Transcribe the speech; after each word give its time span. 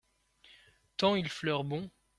Tant 0.97 1.13
il 1.15 1.29
fleure 1.29 1.63
bon! 1.63 1.91